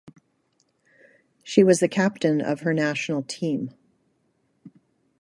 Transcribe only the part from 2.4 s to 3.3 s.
of her national